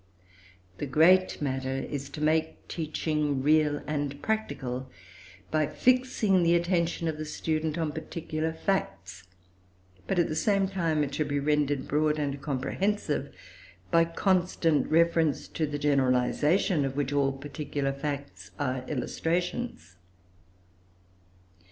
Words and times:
The 0.79 0.87
great 0.87 1.43
matter 1.43 1.75
is, 1.87 2.09
to 2.09 2.21
make 2.21 2.67
teaching 2.67 3.43
real 3.43 3.83
and 3.85 4.19
practical, 4.23 4.89
by 5.51 5.67
fixing 5.67 6.41
the 6.41 6.55
attention 6.55 7.07
of 7.07 7.19
the 7.19 7.23
student 7.25 7.77
on 7.77 7.91
particular 7.91 8.51
facts; 8.51 9.27
but 10.07 10.17
at 10.17 10.27
the 10.27 10.33
same 10.35 10.67
time 10.67 11.03
it 11.03 11.13
should 11.13 11.27
be 11.27 11.39
rendered 11.39 11.87
broad 11.87 12.17
and 12.17 12.41
comprehensive, 12.41 13.31
by 13.91 14.05
constant 14.05 14.87
reference 14.89 15.47
to 15.49 15.67
the 15.67 15.77
generalisations 15.77 16.83
of 16.83 16.95
which 16.95 17.13
all 17.13 17.31
particular 17.33 17.93
facts 17.93 18.49
are 18.59 18.83
illustrations. 18.87 19.97